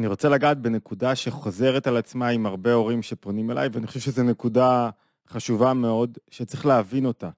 אני 0.00 0.06
רוצה 0.06 0.28
לגעת 0.28 0.58
בנקודה 0.58 1.14
שחוזרת 1.14 1.86
על 1.86 1.96
עצמה 1.96 2.28
עם 2.28 2.46
הרבה 2.46 2.72
הורים 2.72 3.02
שפונים 3.02 3.50
אליי, 3.50 3.68
ואני 3.72 3.86
חושב 3.86 4.00
שזו 4.00 4.22
נקודה 4.22 4.90
חשובה 5.28 5.74
מאוד, 5.74 6.18
שצריך 6.30 6.66
להבין 6.66 7.06
אותה. 7.06 7.30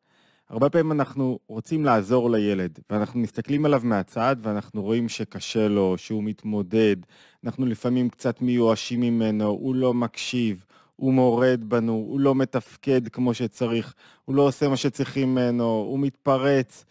הרבה 0.49 0.71
פעמים 0.71 0.93
אנחנו 0.93 1.39
רוצים 1.49 1.85
לעזור 1.85 2.31
לילד, 2.31 2.79
ואנחנו 2.91 3.21
מסתכלים 3.21 3.65
עליו 3.65 3.81
מהצד, 3.85 4.37
ואנחנו 4.43 4.83
רואים 4.83 5.09
שקשה 5.09 5.69
לו, 5.69 5.99
שהוא 5.99 6.25
מתמודד, 6.25 6.97
אנחנו 7.45 7.67
לפעמים 7.67 8.09
קצת 8.09 8.43
מיואשים 8.43 9.01
ממנו, 9.01 9.47
הוא 9.47 9.75
לא 9.75 9.95
מקשיב, 9.95 10.65
הוא 10.97 11.13
מורד 11.13 11.65
בנו, 11.69 11.93
הוא 11.93 12.21
לא 12.21 12.35
מתפקד 12.35 13.09
כמו 13.09 13.35
שצריך, 13.35 13.95
הוא 14.25 14.35
לא 14.35 14.43
עושה 14.43 14.69
מה 14.69 14.77
שצריכים 14.77 15.35
ממנו, 15.35 15.65
הוא 15.65 15.99
מתפרץ. 15.99 16.85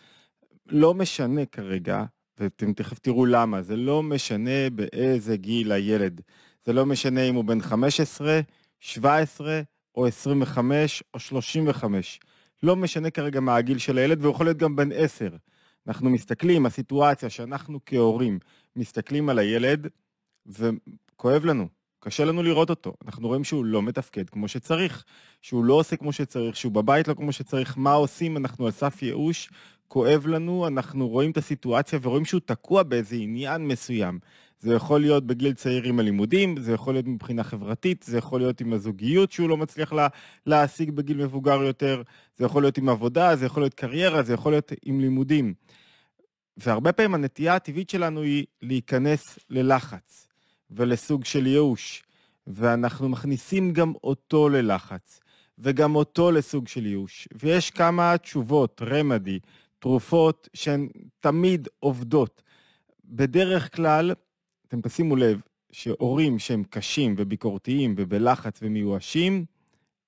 לא 0.68 0.94
משנה 0.94 1.46
כרגע, 1.46 2.04
ואתם 2.42 2.74
תכף 2.74 3.00
תראו 3.00 3.26
למה, 3.26 3.62
זה 3.62 3.76
לא 3.76 4.04
משנה 4.04 4.70
באיזה 4.76 5.38
גיל 5.38 5.72
הילד. 5.72 6.22
זה 6.66 6.74
לא 6.74 6.86
משנה 6.86 7.24
אם 7.24 7.36
הוא 7.36 7.46
בן 7.46 7.62
15, 7.62 8.40
17 8.80 9.62
או 9.96 10.06
25 10.06 11.04
או 11.14 11.20
35. 11.20 12.20
לא 12.64 12.76
משנה 12.76 13.10
כרגע 13.10 13.40
מה 13.40 13.56
הגיל 13.56 13.78
של 13.78 13.98
הילד, 13.98 14.22
והוא 14.22 14.34
יכול 14.34 14.46
להיות 14.46 14.58
גם 14.58 14.76
בן 14.76 14.92
10. 14.92 15.30
אנחנו 15.88 16.10
מסתכלים, 16.10 16.66
הסיטואציה 16.66 17.30
שאנחנו 17.30 17.80
כהורים 17.86 18.40
מסתכלים 18.76 19.30
על 19.30 19.40
הילד, 19.40 19.88
וכואב 20.46 21.46
לנו, 21.46 21.68
קשה 22.00 22.26
לנו 22.26 22.44
לראות 22.44 22.70
אותו. 22.70 22.94
אנחנו 23.06 23.28
רואים 23.28 23.44
שהוא 23.44 23.66
לא 23.66 23.82
מתפקד 23.82 24.30
כמו 24.30 24.48
שצריך, 24.48 25.04
שהוא 25.42 25.66
לא 25.66 25.74
עושה 25.74 25.96
כמו 25.96 26.14
שצריך, 26.14 26.56
שהוא 26.56 26.72
בבית 26.72 27.08
לא 27.08 27.14
כמו 27.14 27.32
שצריך. 27.32 27.78
מה 27.78 27.94
עושים? 27.94 28.38
אנחנו 28.38 28.66
על 28.66 28.72
סף 28.72 29.02
ייאוש, 29.02 29.50
כואב 29.94 30.28
לנו, 30.28 30.68
אנחנו 30.68 31.10
רואים 31.10 31.32
את 31.32 31.38
הסיטואציה 31.38 32.00
ורואים 32.02 32.26
שהוא 32.26 32.42
תקוע 32.46 32.84
באיזה 32.84 33.16
עניין 33.16 33.68
מסוים. 33.68 34.20
זה 34.60 34.74
יכול 34.74 35.02
להיות 35.02 35.28
בגיל 35.28 35.54
צעיר 35.54 35.84
עם 35.84 36.00
הלימודים, 36.00 36.60
זה 36.60 36.74
יכול 36.74 36.94
להיות 36.94 37.08
מבחינה 37.08 37.44
חברתית, 37.44 38.04
זה 38.04 38.18
יכול 38.18 38.40
להיות 38.42 38.62
עם 38.62 38.74
הזוגיות 38.74 39.32
שהוא 39.32 39.50
לא 39.50 39.58
מצליח 39.58 39.94
לה, 39.94 40.08
להשיג 40.46 40.92
בגיל 40.92 41.18
מבוגר 41.18 41.64
יותר, 41.64 42.02
זה 42.38 42.46
יכול 42.46 42.64
להיות 42.64 42.78
עם 42.78 42.90
עבודה, 42.90 43.36
זה 43.36 43.46
יכול 43.46 43.64
להיות 43.64 43.74
קריירה, 43.74 44.24
זה 44.24 44.34
יכול 44.34 44.52
להיות 44.52 44.72
עם 44.86 45.02
לימודים. 45.02 45.54
והרבה 46.58 46.92
פעמים 46.92 47.14
הנטייה 47.14 47.56
הטבעית 47.56 47.90
שלנו 47.90 48.22
היא 48.22 48.46
להיכנס 48.62 49.40
ללחץ 49.50 50.28
ולסוג 50.70 51.26
של 51.26 51.48
ייאוש, 51.48 52.04
ואנחנו 52.48 53.10
מכניסים 53.10 53.74
גם 53.74 53.94
אותו 54.04 54.50
ללחץ, 54.50 55.20
וגם 55.60 55.96
אותו 55.96 56.32
לסוג 56.32 56.68
של 56.68 56.86
ייאוש. 56.86 57.28
ויש 57.34 57.70
כמה 57.70 58.18
תשובות, 58.18 58.82
רמדי, 58.86 59.40
תרופות 59.82 60.50
שהן 60.54 60.90
תמיד 61.20 61.68
עובדות. 61.80 62.42
בדרך 63.06 63.76
כלל, 63.76 64.14
אתם 64.68 64.82
תשימו 64.82 65.16
לב 65.16 65.42
שהורים 65.72 66.40
שהם 66.40 66.64
קשים 66.70 67.16
וביקורתיים 67.18 67.96
ובלחץ 67.98 68.60
ומיואשים, 68.62 69.46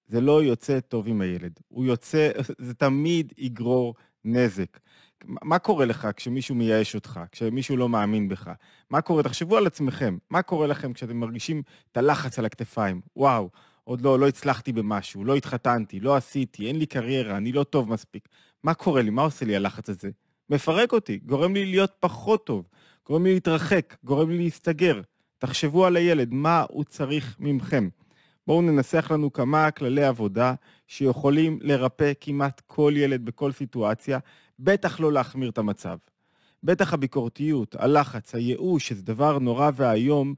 זה 0.07 0.21
לא 0.21 0.43
יוצא 0.43 0.79
טוב 0.79 1.07
עם 1.07 1.21
הילד. 1.21 1.59
הוא 1.67 1.85
יוצא, 1.85 2.31
זה 2.65 2.73
תמיד 2.73 3.33
יגרור 3.37 3.95
נזק. 4.25 4.79
מה 5.25 5.59
קורה 5.59 5.85
לך 5.85 6.07
כשמישהו 6.15 6.55
מייאש 6.55 6.95
אותך, 6.95 7.19
כשמישהו 7.31 7.77
לא 7.77 7.89
מאמין 7.89 8.29
בך? 8.29 8.51
מה 8.89 9.01
קורה? 9.01 9.23
תחשבו 9.23 9.57
על 9.57 9.67
עצמכם, 9.67 10.17
מה 10.29 10.41
קורה 10.41 10.67
לכם 10.67 10.93
כשאתם 10.93 11.17
מרגישים 11.17 11.61
את 11.91 11.97
הלחץ 11.97 12.39
על 12.39 12.45
הכתפיים? 12.45 13.01
וואו, 13.15 13.49
עוד 13.83 14.01
לא, 14.01 14.19
לא 14.19 14.27
הצלחתי 14.27 14.71
במשהו, 14.73 15.25
לא 15.25 15.35
התחתנתי, 15.35 15.99
לא 15.99 16.15
עשיתי, 16.15 16.67
אין 16.67 16.79
לי 16.79 16.85
קריירה, 16.85 17.37
אני 17.37 17.51
לא 17.51 17.63
טוב 17.63 17.89
מספיק. 17.89 18.27
מה 18.63 18.73
קורה 18.73 19.01
לי? 19.01 19.09
מה 19.09 19.21
עושה 19.21 19.45
לי 19.45 19.55
הלחץ 19.55 19.89
הזה? 19.89 20.09
מפרק 20.49 20.93
אותי, 20.93 21.19
גורם 21.25 21.53
לי 21.53 21.65
להיות 21.65 21.91
פחות 21.99 22.45
טוב, 22.45 22.67
גורם 23.05 23.25
לי 23.25 23.33
להתרחק, 23.33 23.95
גורם 24.03 24.29
לי 24.29 24.37
להסתגר. 24.37 25.01
תחשבו 25.37 25.85
על 25.85 25.95
הילד, 25.95 26.33
מה 26.33 26.65
הוא 26.69 26.83
צריך 26.83 27.35
ממכם. 27.39 27.89
בואו 28.47 28.61
ננסח 28.61 29.11
לנו 29.11 29.33
כמה 29.33 29.71
כללי 29.71 30.03
עבודה 30.03 30.53
שיכולים 30.87 31.59
לרפא 31.61 32.11
כמעט 32.21 32.61
כל 32.67 32.93
ילד 32.95 33.25
בכל 33.25 33.51
סיטואציה, 33.51 34.19
בטח 34.59 34.99
לא 34.99 35.13
להחמיר 35.13 35.49
את 35.49 35.57
המצב. 35.57 35.97
בטח 36.63 36.93
הביקורתיות, 36.93 37.75
הלחץ, 37.79 38.35
הייאוש, 38.35 38.87
שזה 38.87 39.01
דבר 39.01 39.39
נורא 39.39 39.71
ואיום, 39.75 40.35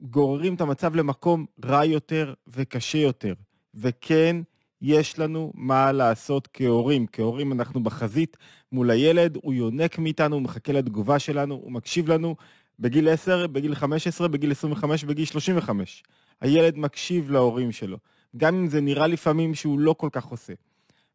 גוררים 0.00 0.54
את 0.54 0.60
המצב 0.60 0.96
למקום 0.96 1.46
רע 1.64 1.84
יותר 1.84 2.34
וקשה 2.48 2.98
יותר. 2.98 3.34
וכן, 3.74 4.36
יש 4.82 5.18
לנו 5.18 5.52
מה 5.54 5.92
לעשות 5.92 6.48
כהורים. 6.52 7.06
כהורים 7.12 7.52
אנחנו 7.52 7.82
בחזית 7.82 8.36
מול 8.72 8.90
הילד, 8.90 9.38
הוא 9.42 9.54
יונק 9.54 9.98
מאיתנו, 9.98 10.34
הוא 10.36 10.42
מחכה 10.42 10.72
לתגובה 10.72 11.18
שלנו, 11.18 11.54
הוא 11.54 11.72
מקשיב 11.72 12.08
לנו 12.08 12.36
בגיל 12.80 13.08
10, 13.08 13.46
בגיל 13.46 13.74
15, 13.74 14.28
בגיל 14.28 14.50
25, 14.50 15.04
בגיל 15.04 15.24
35. 15.24 16.02
הילד 16.40 16.78
מקשיב 16.78 17.30
להורים 17.30 17.72
שלו, 17.72 17.98
גם 18.36 18.54
אם 18.54 18.66
זה 18.68 18.80
נראה 18.80 19.06
לפעמים 19.06 19.54
שהוא 19.54 19.78
לא 19.80 19.92
כל 19.92 20.08
כך 20.12 20.24
עושה. 20.24 20.52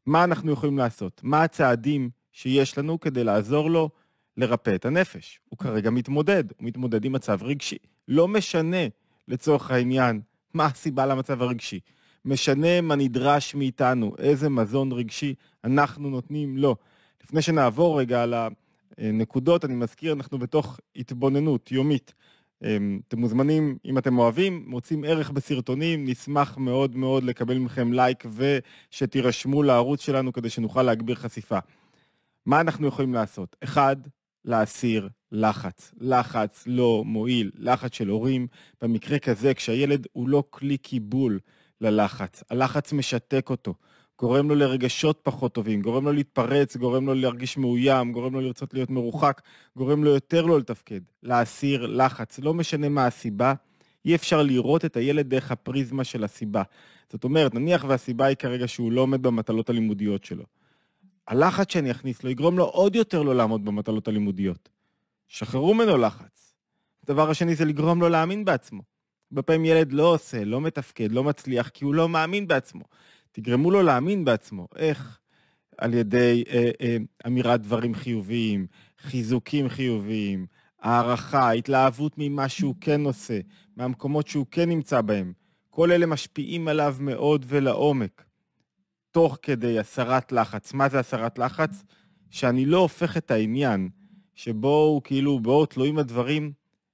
מה 0.05 0.23
אנחנו 0.23 0.51
יכולים 0.51 0.77
לעשות? 0.77 1.21
מה 1.23 1.43
הצעדים 1.43 2.09
שיש 2.31 2.77
לנו 2.77 2.99
כדי 2.99 3.23
לעזור 3.23 3.69
לו 3.69 3.89
לרפא 4.37 4.75
את 4.75 4.85
הנפש? 4.85 5.39
הוא 5.49 5.59
כרגע 5.59 5.89
מתמודד, 5.89 6.43
הוא 6.57 6.67
מתמודד 6.67 7.05
עם 7.05 7.11
מצב 7.11 7.43
רגשי. 7.43 7.77
לא 8.07 8.27
משנה, 8.27 8.87
לצורך 9.27 9.71
העניין, 9.71 10.21
מה 10.53 10.65
הסיבה 10.65 11.05
למצב 11.05 11.41
הרגשי. 11.41 11.79
משנה 12.25 12.81
מה 12.81 12.95
נדרש 12.95 13.55
מאיתנו, 13.55 14.15
איזה 14.17 14.49
מזון 14.49 14.91
רגשי 14.91 15.33
אנחנו 15.63 16.09
נותנים 16.09 16.57
לו. 16.57 16.75
לפני 17.23 17.41
שנעבור 17.41 17.99
רגע 17.99 18.23
על 18.23 18.33
הנקודות, 18.97 19.65
אני 19.65 19.75
מזכיר, 19.75 20.13
אנחנו 20.13 20.39
בתוך 20.39 20.79
התבוננות 20.95 21.71
יומית. 21.71 22.13
אמ, 22.63 22.99
אתם 23.07 23.19
מוזמנים, 23.19 23.77
אם 23.85 23.97
אתם 23.97 24.17
אוהבים, 24.17 24.63
מוצאים 24.67 25.03
ערך 25.03 25.31
בסרטונים, 25.31 26.05
נשמח 26.05 26.57
מאוד 26.57 26.95
מאוד 26.95 27.23
לקבל 27.23 27.57
מכם 27.57 27.93
לייק 27.93 28.23
ושתירשמו 28.91 29.63
לערוץ 29.63 30.01
שלנו 30.01 30.33
כדי 30.33 30.49
שנוכל 30.49 30.83
להגביר 30.83 31.15
חשיפה. 31.15 31.59
מה 32.45 32.61
אנחנו 32.61 32.87
יכולים 32.87 33.13
לעשות? 33.13 33.55
אחד, 33.63 33.95
להסיר 34.45 35.09
לחץ. 35.31 35.93
לחץ 35.99 36.63
לא 36.67 37.03
מועיל, 37.05 37.51
לחץ 37.55 37.93
של 37.93 38.07
הורים. 38.07 38.47
במקרה 38.81 39.19
כזה, 39.19 39.53
כשהילד 39.53 40.07
הוא 40.11 40.29
לא 40.29 40.43
כלי 40.49 40.77
קיבול 40.77 41.39
ללחץ, 41.81 42.43
הלחץ 42.49 42.93
משתק 42.93 43.49
אותו, 43.49 43.73
גורם 44.19 44.49
לו 44.49 44.55
לרגשות 44.55 45.19
פחות 45.23 45.53
טובים, 45.53 45.81
גורם 45.81 46.05
לו 46.05 46.11
להתפרץ, 46.11 46.77
גורם 46.77 47.05
לו 47.05 47.13
להרגיש 47.13 47.57
מאוים, 47.57 48.11
גורם 48.11 48.33
לו 48.33 48.41
לרצות 48.41 48.73
להיות 48.73 48.89
מרוחק, 48.89 49.41
גורם 49.75 50.03
לו 50.03 50.13
יותר 50.13 50.45
לא 50.45 50.59
לתפקד, 50.59 51.01
להסיר 51.23 51.85
לחץ. 51.85 52.39
לא 52.39 52.53
משנה 52.53 52.89
מה 52.89 53.05
הסיבה, 53.05 53.53
אי 54.05 54.15
אפשר 54.15 54.43
לראות 54.43 54.85
את 54.85 54.97
הילד 54.97 55.29
דרך 55.29 55.51
הפריזמה 55.51 56.03
של 56.03 56.23
הסיבה. 56.23 56.63
זאת 57.11 57.23
אומרת, 57.23 57.53
נניח 57.53 57.85
והסיבה 57.87 58.25
היא 58.25 58.35
כרגע 58.35 58.67
שהוא 58.67 58.91
לא 58.91 59.01
עומד 59.01 59.21
במטלות 59.21 59.69
הלימודיות 59.69 60.23
שלו. 60.23 60.43
הלחץ 61.27 61.73
שאני 61.73 61.91
אכניס 61.91 62.23
לו 62.23 62.29
יגרום 62.29 62.57
לו 62.57 62.63
עוד 62.63 62.95
יותר 62.95 63.21
לא 63.21 63.35
לעמוד 63.35 63.65
במטלות 63.65 64.07
הלימודיות. 64.07 64.69
שחררו 65.27 65.73
ממנו 65.73 65.97
לחץ. 65.97 66.53
הדבר 67.03 67.29
השני 67.29 67.55
זה 67.55 67.65
לגרום 67.65 68.01
לו 68.01 68.09
להאמין 68.09 68.45
בעצמו. 68.45 68.81
הרבה 69.31 69.41
פעמים 69.41 69.65
ילד 69.65 69.93
לא 69.93 70.13
עושה, 70.13 70.43
לא 70.43 70.61
מתפקד, 70.61 71.11
לא 71.11 71.23
מצליח, 71.23 71.69
כי 71.69 71.85
הוא 71.85 71.95
לא 71.95 72.09
מאמין 72.09 72.47
בעצמו. 72.47 72.83
תגרמו 73.31 73.71
לו 73.71 73.81
להאמין 73.81 74.25
בעצמו. 74.25 74.67
איך? 74.75 75.19
על 75.77 75.93
ידי 75.93 76.43
אה, 76.49 76.71
אה, 76.81 76.97
אמירת 77.27 77.61
דברים 77.61 77.95
חיוביים, 77.95 78.67
חיזוקים 78.99 79.69
חיוביים, 79.69 80.45
הערכה, 80.81 81.51
התלהבות 81.51 82.13
ממה 82.17 82.49
שהוא 82.49 82.75
כן 82.81 83.01
עושה, 83.05 83.39
מהמקומות 83.75 84.27
שהוא 84.27 84.45
כן 84.51 84.69
נמצא 84.69 85.01
בהם. 85.01 85.33
כל 85.69 85.91
אלה 85.91 86.05
משפיעים 86.05 86.67
עליו 86.67 86.95
מאוד 86.99 87.45
ולעומק. 87.47 88.23
תוך 89.11 89.37
כדי 89.41 89.79
הסרת 89.79 90.31
לחץ. 90.31 90.73
מה 90.73 90.89
זה 90.89 90.99
הסרת 90.99 91.39
לחץ? 91.39 91.83
שאני 92.29 92.65
לא 92.65 92.77
הופך 92.77 93.17
את 93.17 93.31
העניין, 93.31 93.89
שבו 94.33 94.83
הוא 94.83 95.01
כאילו, 95.01 95.39
בו 95.39 95.65
תלויים 95.65 95.97
הדברים, 95.97 96.51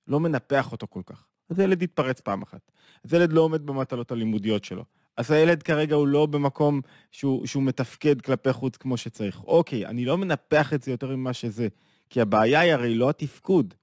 לא 0.08 0.19
מנפח 0.19 0.72
אותו 0.72 0.88
כל 0.90 1.02
כך. 1.06 1.31
אז 1.51 1.59
הילד 1.59 1.81
יתפרץ 1.81 2.19
פעם 2.19 2.42
אחת. 2.42 2.71
אז 3.06 3.13
הילד 3.13 3.33
לא 3.33 3.42
עומד 3.42 3.65
במטלות 3.65 4.12
הלימודיות 4.12 4.63
שלו. 4.63 4.83
אז 5.18 5.31
הילד 5.31 5.63
כרגע 5.63 5.95
הוא 5.95 6.07
לא 6.07 6.25
במקום 6.25 6.81
שהוא, 7.12 7.48
שהוא 7.48 7.63
מתפקד 7.63 8.21
כלפי 8.21 8.53
חוץ 8.53 8.77
כמו 8.77 8.98
שצריך. 8.98 9.44
אוקיי, 9.44 9.86
אני 9.86 10.06
לא 10.06 10.18
מנפח 10.18 10.74
את 10.74 10.83
זה 10.83 10.92
יותר 10.92 11.15
ממה 11.15 11.33
שזה, 11.33 11.68
כי 12.09 12.21
הבעיה 12.21 12.59
היא 12.59 12.74
הרי 12.74 12.95
לא 12.95 13.09
התפקוד, 13.09 13.74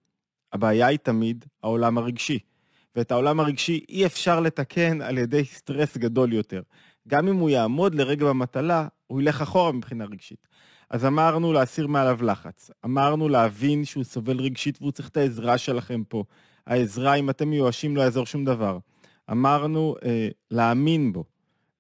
הבעיה 0.53 0.87
היא 0.87 0.99
תמיד 0.99 1.45
העולם 1.63 1.99
הרגשי. 1.99 2.39
ואת 2.97 3.11
העולם 3.11 3.41
הרגשי 3.41 3.85
אי 3.89 4.07
אפשר 4.07 4.41
לתקן 4.41 5.01
על 5.03 5.19
ידי 5.19 5.45
סטרס 5.45 5.97
גדול 5.97 6.33
יותר. 6.33 6.63
גם 7.09 7.29
אם 7.29 7.37
הוא 7.37 7.51
יעמוד 7.51 7.95
לרגע 7.95 8.27
במטלה, 8.27 8.89
הוא 9.07 9.21
ילך 9.21 9.43
אחורה 9.43 9.73
מבחינה 9.73 10.05
רגשית. 10.05 10.49
אז 10.91 11.05
אמרנו 11.05 11.53
להסיר 11.53 11.87
מעליו 11.87 12.23
לחץ, 12.23 12.71
אמרנו 12.85 13.29
להבין 13.29 13.85
שהוא 13.85 14.05
סובל 14.05 14.41
רגשית 14.41 14.79
והוא 14.81 14.93
צריך 14.93 15.09
את 15.09 15.17
העזרה 15.17 15.59
שלכם 15.59 16.03
פה. 16.09 16.25
העזרה, 16.69 17.15
אם 17.15 17.31
אתם 17.31 17.49
מיואשים, 17.49 17.97
לא 17.97 18.03
יעזור 18.03 18.27
שום 18.27 18.45
דבר. 18.45 18.79
אמרנו 19.31 19.95
אה, 20.05 20.29
להאמין 20.51 21.13
בו, 21.13 21.25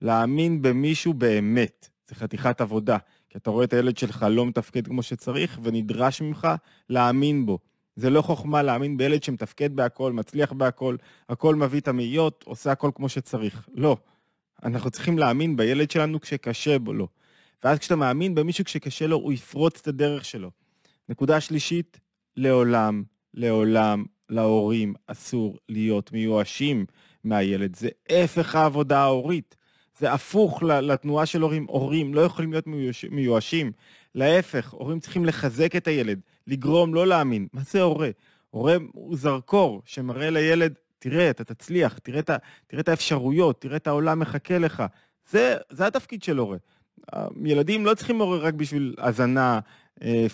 להאמין 0.02 0.62
במישהו 0.62 1.14
באמת. 1.14 1.88
זה 2.08 2.14
חתיכת 2.14 2.60
עבודה, 2.60 2.98
כי 3.28 3.38
אתה 3.38 3.50
רואה 3.50 3.64
את 3.64 3.72
הילד 3.72 3.98
שלך 3.98 4.26
לא 4.30 4.46
מתפקד 4.46 4.86
כמו 4.86 5.02
שצריך, 5.02 5.58
ונדרש 5.62 6.22
ממך 6.22 6.48
להאמין 6.88 7.46
בו. 7.46 7.58
זה 7.96 8.10
לא 8.10 8.22
חוכמה 8.22 8.62
להאמין 8.62 8.96
בילד 8.96 9.22
שמתפקד 9.22 9.76
בהכל, 9.76 10.12
מצליח 10.12 10.52
בהכל, 10.52 10.96
הכל 11.28 11.54
מביא 11.54 11.80
את 11.80 11.88
המאיות, 11.88 12.44
עושה 12.46 12.72
הכל 12.72 12.90
כמו 12.94 13.08
שצריך. 13.08 13.68
לא. 13.74 13.96
אנחנו 14.64 14.90
צריכים 14.90 15.18
להאמין 15.18 15.56
בילד 15.56 15.90
שלנו 15.90 16.20
כשקשה 16.20 16.78
בו 16.78 16.92
לו. 16.92 17.08
ואז 17.64 17.78
כשאתה 17.78 17.96
מאמין 17.96 18.34
במישהו 18.34 18.64
כשקשה 18.64 19.06
לו, 19.06 19.16
הוא 19.16 19.32
יפרוץ 19.32 19.80
את 19.80 19.88
הדרך 19.88 20.24
שלו. 20.24 20.50
נקודה 21.08 21.40
שלישית, 21.40 22.00
לעולם, 22.36 23.02
לעולם, 23.34 24.04
להורים 24.30 24.94
אסור 25.06 25.58
להיות 25.68 26.12
מיואשים 26.12 26.86
מהילד. 27.24 27.76
זה 27.76 27.88
הפך 28.08 28.54
העבודה 28.54 28.98
ההורית. 28.98 29.56
זה 29.98 30.12
הפוך 30.12 30.62
לתנועה 30.62 31.26
של 31.26 31.42
הורים. 31.42 31.66
הורים 31.68 32.14
לא 32.14 32.20
יכולים 32.20 32.52
להיות 32.52 32.66
מיואשים. 33.10 33.72
להפך, 34.14 34.70
הורים 34.70 35.00
צריכים 35.00 35.24
לחזק 35.24 35.76
את 35.76 35.86
הילד, 35.86 36.20
לגרום 36.46 36.94
לא 36.94 37.06
להאמין. 37.06 37.46
מה 37.52 37.60
זה 37.70 37.82
הורה? 37.82 38.10
הורה 38.50 38.76
הוא 38.92 39.16
זרקור 39.16 39.82
שמראה 39.84 40.30
לילד, 40.30 40.74
תראה, 40.98 41.30
אתה 41.30 41.44
תצליח, 41.44 41.98
תראה 41.98 42.20
תראה 42.66 42.80
את 42.80 42.88
האפשרויות, 42.88 43.60
תראה 43.60 43.76
את 43.76 43.86
העולם 43.86 44.18
מחכה 44.18 44.58
לך. 44.58 44.82
זה, 45.30 45.56
זה 45.70 45.86
התפקיד 45.86 46.22
של 46.22 46.38
הורה. 46.38 46.56
ילדים 47.44 47.86
לא 47.86 47.94
צריכים 47.94 48.20
הורה 48.20 48.38
רק 48.38 48.54
בשביל 48.54 48.94
הזנה 48.98 49.60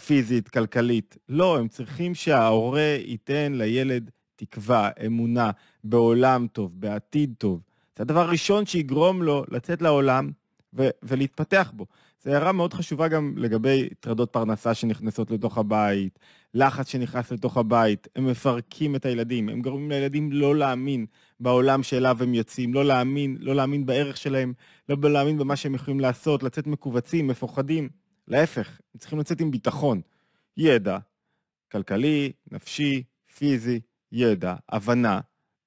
פיזית, 0.06 0.48
כלכלית. 0.48 1.16
לא, 1.28 1.58
הם 1.58 1.68
צריכים 1.68 2.14
שההורה 2.14 2.96
ייתן 3.06 3.52
לילד 3.54 4.10
תקווה, 4.36 4.90
אמונה, 5.06 5.50
בעולם 5.84 6.46
טוב, 6.52 6.70
בעתיד 6.74 7.34
טוב. 7.38 7.60
זה 7.96 8.02
הדבר 8.02 8.20
הראשון 8.20 8.66
שיגרום 8.66 9.22
לו 9.22 9.44
לצאת 9.50 9.82
לעולם 9.82 10.30
ו- 10.74 10.88
ולהתפתח 11.02 11.72
בו. 11.76 11.86
זו 12.24 12.30
הערה 12.30 12.52
מאוד 12.52 12.74
חשובה 12.74 13.08
גם 13.08 13.34
לגבי 13.36 13.88
טרדות 14.00 14.30
פרנסה 14.32 14.74
שנכנסות 14.74 15.30
לתוך 15.30 15.58
הבית, 15.58 16.18
לחץ 16.54 16.88
שנכנס 16.88 17.32
לתוך 17.32 17.56
הבית, 17.56 18.08
הם 18.16 18.26
מפרקים 18.26 18.96
את 18.96 19.04
הילדים, 19.06 19.48
הם 19.48 19.62
גורמים 19.62 19.90
לילדים 19.90 20.32
לא 20.32 20.56
להאמין 20.56 21.06
בעולם 21.40 21.82
שאליו 21.82 22.22
הם 22.22 22.34
יוצאים, 22.34 22.74
לא 22.74 22.84
להאמין, 22.84 23.36
לא 23.40 23.54
להאמין 23.54 23.86
בערך 23.86 24.16
שלהם, 24.16 24.52
לא 24.88 25.10
להאמין 25.10 25.38
במה 25.38 25.56
שהם 25.56 25.74
יכולים 25.74 26.00
לעשות, 26.00 26.42
לצאת 26.42 26.66
מכווצים, 26.66 27.26
מפוחדים. 27.26 27.88
להפך, 28.28 28.80
הם 28.94 28.98
צריכים 28.98 29.18
לצאת 29.18 29.40
עם 29.40 29.50
ביטחון, 29.50 30.00
ידע, 30.56 30.98
כלכלי, 31.72 32.32
נפשי, 32.52 33.02
פיזי, 33.36 33.80
ידע, 34.12 34.54
הבנה, 34.68 35.20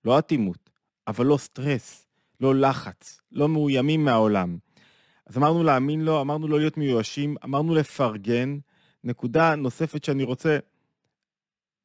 לא 0.06 0.20
אטימות, 0.20 0.70
אבל 1.08 1.26
לא 1.26 1.38
סטרס, 1.38 2.08
לא 2.40 2.56
לחץ, 2.56 3.22
לא 3.32 3.50
מאוימים 3.50 4.06
מהעולם. 4.06 4.58
אז 5.26 5.38
אמרנו 5.38 5.64
להאמין 5.64 6.02
לו, 6.02 6.22
אמרנו 6.22 6.48
לא 6.48 6.60
להיות 6.60 6.78
מיואשים, 6.78 7.36
אמרנו 7.44 7.76
לפרגן. 7.76 8.58
נקודה 9.04 9.56
נוספת 9.56 10.04
שאני 10.04 10.24
רוצה, 10.24 10.58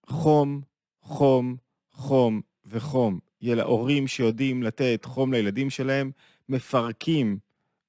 חום, 0.06 0.60
חום, 1.00 1.56
חום 1.90 2.40
וחום. 2.66 3.18
הורים 3.62 4.06
שיודעים 4.06 4.62
לתת 4.62 5.04
חום 5.04 5.32
לילדים 5.32 5.70
שלהם, 5.70 6.10
מפרקים 6.48 7.38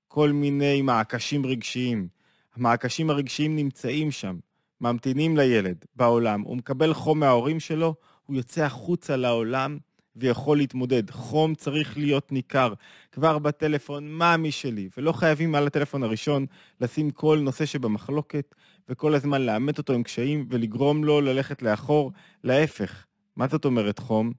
כל 0.08 0.32
מיני 0.32 0.82
מעקשים 0.82 1.46
רגשיים. 1.46 2.08
המעקשים 2.56 3.10
הרגשיים 3.10 3.56
נמצאים 3.56 4.12
שם, 4.12 4.38
ממתינים 4.82 5.38
לילד 5.38 5.86
בעולם. 5.96 6.42
הוא 6.42 6.58
מקבל 6.58 6.94
חום 6.94 7.20
מההורים 7.20 7.60
שלו, 7.60 7.96
הוא 8.26 8.36
יוצא 8.36 8.64
החוצה 8.64 9.16
לעולם 9.16 9.78
ויכול 10.16 10.58
להתמודד. 10.58 11.12
חום 11.12 11.56
צריך 11.56 11.98
להיות 11.98 12.32
ניכר. 12.32 12.74
כבר 13.12 13.40
בטלפון, 13.40 14.12
מאמי 14.12 14.52
שלי, 14.52 14.90
ולא 14.98 15.12
חייבים 15.12 15.56
על 15.56 15.68
הטלפון 15.68 16.04
הראשון 16.04 16.46
לשים 16.82 17.12
כל 17.12 17.40
נושא 17.42 17.66
שבמחלוקת, 17.66 18.56
וכל 18.90 19.16
הזמן 19.16 19.42
לאמת 19.42 19.78
אותו 19.78 19.94
עם 19.94 20.04
קשיים 20.04 20.48
ולגרום 20.50 21.04
לו 21.04 21.22
ללכת 21.22 21.62
לאחור. 21.62 22.12
להפך, 22.44 23.06
מה 23.36 23.48
זאת 23.48 23.66
אומרת 23.66 24.00
חום? 24.00 24.34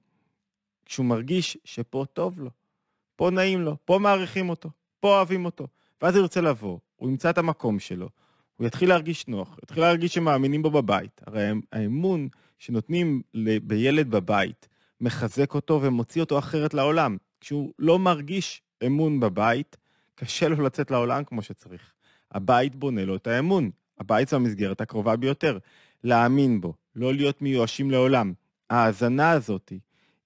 כשהוא 0.85 1.05
מרגיש 1.05 1.57
שפה 1.63 2.05
טוב 2.13 2.39
לו, 2.39 2.49
פה 3.15 3.29
נעים 3.29 3.61
לו, 3.61 3.77
פה 3.85 3.99
מעריכים 3.99 4.49
אותו, 4.49 4.69
פה 4.99 5.17
אוהבים 5.17 5.45
אותו. 5.45 5.67
ואז 6.01 6.15
הוא 6.15 6.21
ירצה 6.21 6.41
לבוא, 6.41 6.79
הוא 6.95 7.09
ימצא 7.09 7.29
את 7.29 7.37
המקום 7.37 7.79
שלו, 7.79 8.09
הוא 8.55 8.67
יתחיל 8.67 8.89
להרגיש 8.89 9.27
נוח, 9.27 9.59
יתחיל 9.63 9.83
להרגיש 9.83 10.13
שמאמינים 10.13 10.61
בו 10.61 10.71
בבית. 10.71 11.21
הרי 11.27 11.49
האמון 11.71 12.27
שנותנים 12.59 13.21
בילד 13.63 14.11
בבית 14.11 14.67
מחזק 15.01 15.53
אותו 15.53 15.81
ומוציא 15.81 16.21
אותו 16.21 16.39
אחרת 16.39 16.73
לעולם. 16.73 17.17
כשהוא 17.41 17.73
לא 17.79 17.99
מרגיש 17.99 18.61
אמון 18.85 19.19
בבית, 19.19 19.77
קשה 20.15 20.47
לו 20.47 20.61
לצאת 20.61 20.91
לעולם 20.91 21.23
כמו 21.23 21.41
שצריך. 21.41 21.93
הבית 22.31 22.75
בונה 22.75 23.05
לו 23.05 23.15
את 23.15 23.27
האמון. 23.27 23.69
הבית 23.99 24.27
זו 24.27 24.35
המסגרת 24.35 24.81
הקרובה 24.81 25.15
ביותר. 25.15 25.57
להאמין 26.03 26.61
בו, 26.61 26.73
לא 26.95 27.13
להיות 27.13 27.41
מיואשים 27.41 27.91
לעולם. 27.91 28.33
ההאזנה 28.69 29.31
הזאת, 29.31 29.73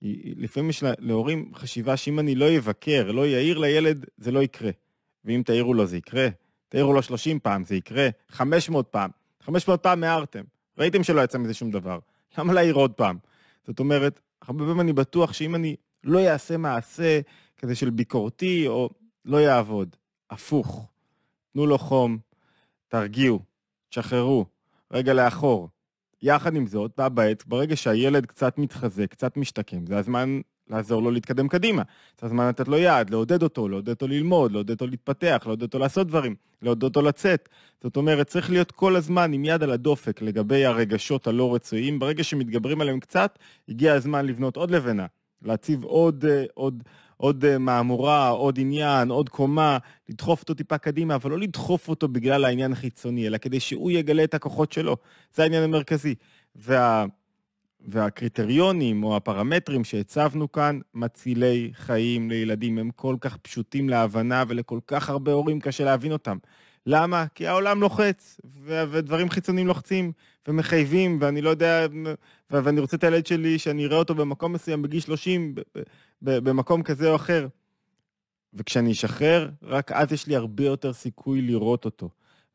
היא, 0.02 0.36
לפעמים 0.38 0.70
יש 0.70 0.84
להורים 1.00 1.52
חשיבה 1.56 1.98
שאם 1.98 2.20
אני 2.20 2.36
לא 2.36 2.58
אבקר, 2.58 3.12
לא 3.12 3.28
יעיר 3.28 3.58
לילד, 3.58 4.06
זה 4.18 4.32
לא 4.32 4.44
יקרה. 4.44 4.72
ואם 5.26 5.42
תעירו 5.46 5.74
לו 5.74 5.86
זה 5.86 5.98
יקרה, 5.98 6.28
תעירו 6.70 6.94
לו 6.94 7.02
30 7.02 7.40
פעם, 7.40 7.64
זה 7.64 7.76
יקרה, 7.76 8.10
500 8.30 8.88
פעם. 8.88 9.10
500 9.42 9.84
פעם 9.84 10.04
הערתם, 10.04 10.44
ראיתם 10.78 11.04
שלא 11.04 11.22
יצא 11.22 11.38
מזה 11.38 11.54
שום 11.54 11.72
דבר. 11.72 12.00
למה 12.38 12.54
להעיר 12.54 12.76
עוד 12.76 12.92
פעם? 12.92 13.18
זאת 13.68 13.80
אומרת, 13.80 14.20
הרבה 14.42 14.60
פעמים 14.60 14.82
אני 14.82 14.94
בטוח 14.94 15.34
שאם 15.34 15.56
אני 15.56 15.76
לא 16.04 16.20
אעשה 16.20 16.58
מעשה 16.58 17.20
כזה 17.58 17.76
של 17.76 17.90
ביקורתי, 17.90 18.68
או 18.68 18.90
לא 19.26 19.38
יעבוד. 19.38 19.96
הפוך. 20.30 20.88
תנו 21.54 21.66
לו 21.66 21.78
חום, 21.78 22.18
תרגיעו, 22.88 23.40
תשחררו, 23.90 24.46
רגע 24.92 25.14
לאחור. 25.14 25.70
יחד 26.22 26.56
עם 26.56 26.68
זאת, 26.68 26.92
בא 26.98 27.10
בעת, 27.10 27.48
ברגע 27.48 27.76
שהילד 27.76 28.26
קצת 28.26 28.58
מתחזק, 28.58 29.12
קצת 29.12 29.38
משתקם, 29.38 29.86
זה 29.86 29.98
הזמן 29.98 30.42
לעזור 30.70 31.02
לו 31.02 31.12
להתקדם 31.12 31.48
קדימה. 31.48 31.82
זה 32.20 32.26
הזמן 32.26 32.48
לתת 32.48 32.68
לו 32.68 32.78
יד, 32.78 33.10
לעודד 33.10 33.44
אותו, 33.44 33.70
לעודד 33.70 33.90
אותו 33.90 34.08
ללמוד, 34.08 34.52
לעודד 34.52 34.72
אותו 34.72 34.88
להתפתח, 34.88 35.44
לעודד 35.46 35.62
אותו 35.62 35.80
לעשות 35.80 36.08
דברים, 36.08 36.36
לעודד 36.62 36.84
אותו 36.84 37.02
לצאת. 37.02 37.50
זאת 37.84 37.98
אומרת, 37.98 38.28
צריך 38.28 38.50
להיות 38.50 38.72
כל 38.72 38.96
הזמן 38.96 39.34
עם 39.34 39.46
יד 39.46 39.64
על 39.64 39.72
הדופק 39.72 40.22
לגבי 40.22 40.66
הרגשות 40.66 41.28
הלא 41.28 41.56
רצויים. 41.56 42.00
ברגע 42.00 42.24
שמתגברים 42.24 42.82
עליהם 42.82 43.00
קצת, 43.00 43.40
הגיע 43.70 43.94
הזמן 43.94 44.26
לבנות 44.26 44.58
עוד 44.58 44.72
לבנה, 44.72 45.06
להציב 45.42 45.84
עוד, 45.84 46.26
אה, 46.26 46.44
עוד, 46.54 46.84
עוד 47.18 47.46
אה, 47.46 47.58
מהמורה, 47.58 48.30
עוד 48.30 48.60
עניין, 48.60 49.10
עוד 49.10 49.30
קומה, 49.30 49.78
לדחוף 50.10 50.42
אותו 50.42 50.54
טיפה 50.54 50.78
קדימה, 50.78 51.16
אבל 51.16 51.32
לא 51.32 51.40
לדחוף 51.40 51.90
אותו 51.90 52.08
בגלל 52.08 52.46
העניין 52.46 52.72
החיצוני, 52.72 53.28
אלא 53.28 53.38
כדי 53.38 53.60
שהוא 53.60 53.92
יגלה 53.92 54.24
את 54.24 54.34
הכוחות 54.34 54.72
שלו. 54.72 54.98
זה 55.34 55.44
העניין 55.44 55.64
המרכזי. 55.64 56.16
וה... 56.56 57.06
והקריטריונים 57.88 59.04
או 59.04 59.16
הפרמטרים 59.16 59.84
שהצבנו 59.84 60.52
כאן 60.52 60.80
מצילי 60.94 61.72
חיים 61.74 62.30
לילדים, 62.30 62.78
הם 62.78 62.90
כל 62.96 63.16
כך 63.22 63.38
פשוטים 63.38 63.90
להבנה 63.90 64.44
ולכל 64.48 64.80
כך 64.88 65.10
הרבה 65.10 65.32
הורים 65.32 65.60
קשה 65.60 65.84
להבין 65.86 66.12
אותם. 66.12 66.38
למה? 66.86 67.26
כי 67.36 67.48
העולם 67.48 67.82
לוחץ, 67.82 68.40
ו- 68.46 68.84
ודברים 68.92 69.30
חיצוניים 69.30 69.68
לוחצים 69.68 70.12
ומחייבים, 70.48 71.18
ואני 71.22 71.42
לא 71.42 71.50
יודע, 71.50 71.88
ו- 72.06 72.14
ואני 72.64 72.80
רוצה 72.80 72.98
את 72.98 73.04
הילד 73.04 73.26
שלי 73.26 73.60
שאני 73.60 73.86
אראה 73.86 73.98
אותו 73.98 74.16
במקום 74.16 74.54
מסוים 74.54 74.82
בגיל 74.82 75.00
30, 75.00 75.56
ב- 75.56 75.62
ב- 76.22 76.38
במקום 76.50 76.84
כזה 76.84 77.10
או 77.10 77.16
אחר. 77.16 77.48
וכשאני 78.54 78.92
אשחרר, 78.92 79.50
רק 79.64 79.92
אז 79.92 80.12
יש 80.12 80.28
לי 80.28 80.36
הרבה 80.36 80.64
יותר 80.66 80.94
סיכוי 80.94 81.42
לראות 81.42 81.86
אותו. 81.86 82.10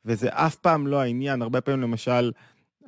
וזה 0.05 0.29
אף 0.29 0.57
פעם 0.57 0.87
לא 0.87 1.01
העניין, 1.01 1.43
הרבה 1.43 1.61
פעמים 1.61 1.83
למשל, 1.83 2.33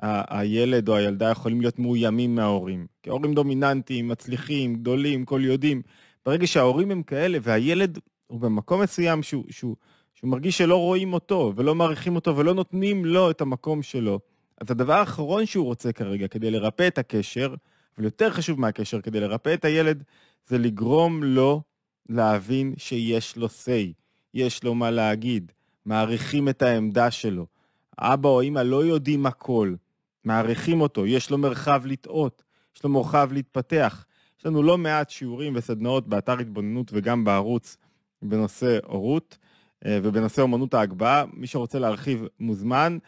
הילד 0.03 0.88
או 0.88 0.97
הילדה 0.97 1.31
יכולים 1.31 1.61
להיות 1.61 1.79
מאוימים 1.79 2.35
מההורים. 2.35 2.87
כי 3.03 3.11
ההורים 3.11 3.35
דומיננטיים, 3.35 4.09
מצליחים, 4.09 4.75
גדולים, 4.75 5.25
כל 5.25 5.41
יודעים. 5.45 5.83
ברגע 6.26 6.47
שההורים 6.47 6.91
הם 6.91 7.03
כאלה 7.03 7.38
והילד 7.43 7.99
הוא 8.26 8.41
במקום 8.41 8.83
מסוים 8.83 9.23
שהוא, 9.23 9.45
שהוא, 9.50 9.76
שהוא 10.15 10.31
מרגיש 10.31 10.59
שלא 10.59 10.76
רואים 10.76 11.12
אותו 11.12 11.53
ולא 11.57 11.75
מעריכים 11.75 12.15
אותו 12.17 12.37
ולא 12.37 12.55
נותנים 12.55 13.05
לו 13.05 13.31
את 13.31 13.41
המקום 13.41 13.83
שלו, 13.83 14.21
אז 14.61 14.71
הדבר 14.71 14.93
האחרון 14.93 15.47
שהוא 15.47 15.65
רוצה 15.67 15.93
כרגע 15.93 16.29
כדי 16.29 16.50
לרפא 16.50 16.87
את 16.87 16.99
הקשר, 16.99 17.55
אבל 17.97 18.05
יותר 18.05 18.31
חשוב 18.31 18.61
מהקשר, 18.61 19.00
כדי 19.00 19.21
לרפא 19.21 19.55
את 19.55 19.65
הילד, 19.65 20.03
זה 20.47 20.59
לגרום 20.59 21.25
לו 21.25 21.62
להבין 22.09 22.75
שיש 22.76 23.37
לו 23.37 23.47
say, 23.47 23.93
יש 24.35 24.65
לו 24.65 24.75
מה 24.75 24.91
להגיד, 24.91 25.53
מעריכים 25.87 26.49
את 26.49 26.62
העמדה 26.62 27.11
שלו. 27.11 27.47
אבא 27.99 28.29
או 28.29 28.43
אמא 28.43 28.61
לא 28.61 28.85
יודעים 28.85 29.26
הכל, 29.26 29.75
מעריכים 30.26 30.80
אותו, 30.80 31.06
יש 31.06 31.30
לו 31.30 31.38
מרחב 31.38 31.83
לטעות, 31.87 32.42
יש 32.76 32.85
לו 32.85 32.90
מרחב 32.90 33.28
להתפתח. 33.33 34.04
יש 34.38 34.47
לנו 34.47 34.62
לא 34.62 34.78
מעט 34.78 35.11
שיעורים 35.11 35.52
וסדנאות 35.56 36.09
באתר 36.09 36.38
התבוננות 36.38 36.90
וגם 36.95 37.25
בערוץ 37.25 37.76
בנושא 38.23 38.78
הורות 38.85 39.38
אה, 39.87 39.99
ובנושא 40.02 40.42
אומנות 40.42 40.75
ההגבהה. 40.75 41.25
מי 41.33 41.47
שרוצה 41.47 41.78
להרחיב 41.78 42.25
מוזמן. 42.40 42.99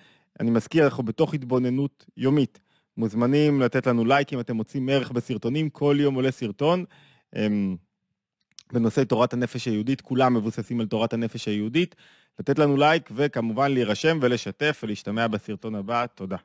אני 0.41 0.51
מזכיר, 0.51 0.85
אנחנו 0.85 1.03
בתוך 1.03 1.35
התבוננות 1.35 2.05
יומית. 2.17 2.61
מוזמנים 2.97 3.61
לתת 3.61 3.87
לנו 3.87 4.05
לייק 4.05 4.33
אם 4.33 4.41
אתם 4.41 4.57
מוצאים 4.57 4.89
ערך 4.89 5.11
בסרטונים, 5.11 5.71
כל 5.71 5.97
יום 6.01 6.15
עולה 6.15 6.31
סרטון. 6.31 6.85
אמ, 7.37 7.77
בנושא 8.73 9.05
תורת 9.05 9.33
הנפש 9.33 9.69
היהודית, 9.69 10.01
כולם 10.01 10.35
מבוססים 10.35 10.81
על 10.81 10.87
תורת 10.87 11.13
הנפש 11.13 11.49
היהודית. 11.49 11.95
לתת 12.39 12.59
לנו 12.59 12.77
לייק 12.77 13.11
וכמובן 13.15 13.73
להירשם 13.73 14.19
ולשתף 14.23 14.81
ולהשתמע 14.83 15.27
בסרטון 15.27 15.75
הבא. 15.75 16.07
תודה. 16.07 16.37